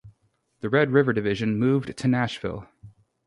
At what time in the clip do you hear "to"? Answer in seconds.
1.97-2.07